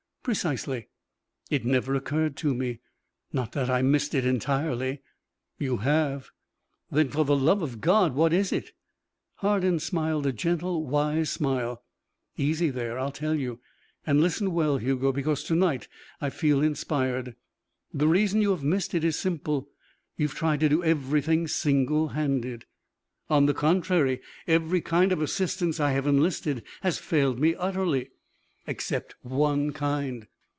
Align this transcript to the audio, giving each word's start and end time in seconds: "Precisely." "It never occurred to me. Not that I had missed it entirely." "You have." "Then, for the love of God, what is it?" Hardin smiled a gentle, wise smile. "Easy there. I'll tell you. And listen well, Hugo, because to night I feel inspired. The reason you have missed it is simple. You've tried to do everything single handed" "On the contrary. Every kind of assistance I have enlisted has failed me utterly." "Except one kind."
"Precisely." 0.23 0.87
"It 1.49 1.65
never 1.65 1.95
occurred 1.95 2.35
to 2.37 2.53
me. 2.53 2.77
Not 3.33 3.53
that 3.53 3.71
I 3.71 3.77
had 3.77 3.85
missed 3.85 4.13
it 4.13 4.23
entirely." 4.23 5.01
"You 5.57 5.77
have." 5.77 6.29
"Then, 6.91 7.09
for 7.09 7.25
the 7.25 7.35
love 7.35 7.63
of 7.63 7.81
God, 7.81 8.13
what 8.13 8.31
is 8.31 8.51
it?" 8.53 8.71
Hardin 9.37 9.79
smiled 9.79 10.27
a 10.27 10.31
gentle, 10.31 10.85
wise 10.85 11.31
smile. 11.31 11.81
"Easy 12.37 12.69
there. 12.69 12.99
I'll 12.99 13.11
tell 13.11 13.33
you. 13.33 13.61
And 14.05 14.21
listen 14.21 14.51
well, 14.51 14.77
Hugo, 14.77 15.11
because 15.11 15.43
to 15.45 15.55
night 15.55 15.87
I 16.21 16.29
feel 16.29 16.61
inspired. 16.61 17.35
The 17.91 18.07
reason 18.07 18.43
you 18.43 18.51
have 18.51 18.63
missed 18.63 18.93
it 18.93 19.03
is 19.03 19.17
simple. 19.17 19.69
You've 20.17 20.35
tried 20.35 20.59
to 20.59 20.69
do 20.69 20.83
everything 20.83 21.47
single 21.47 22.09
handed" 22.09 22.67
"On 23.31 23.47
the 23.47 23.55
contrary. 23.55 24.21
Every 24.47 24.81
kind 24.81 25.11
of 25.11 25.19
assistance 25.19 25.79
I 25.79 25.93
have 25.93 26.05
enlisted 26.05 26.61
has 26.81 26.99
failed 26.99 27.39
me 27.39 27.55
utterly." 27.55 28.11
"Except 28.67 29.15
one 29.23 29.71
kind." 29.73 30.27